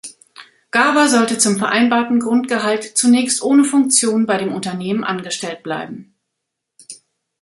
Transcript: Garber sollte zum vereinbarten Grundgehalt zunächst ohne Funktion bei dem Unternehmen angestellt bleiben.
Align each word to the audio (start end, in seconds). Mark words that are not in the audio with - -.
Garber 0.71 1.07
sollte 1.07 1.37
zum 1.37 1.59
vereinbarten 1.59 2.19
Grundgehalt 2.19 2.83
zunächst 2.97 3.43
ohne 3.43 3.63
Funktion 3.63 4.25
bei 4.25 4.39
dem 4.39 4.51
Unternehmen 4.51 5.03
angestellt 5.03 5.61
bleiben. 5.61 6.15